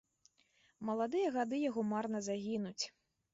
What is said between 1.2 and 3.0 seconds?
гады яго марна загінуць.